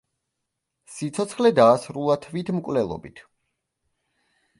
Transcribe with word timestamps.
სიცოცხლე 0.93 1.51
დაასრულა 1.59 2.15
თვითმკვლელობით. 2.23 3.23